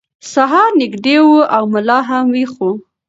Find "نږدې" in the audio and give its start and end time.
0.81-1.17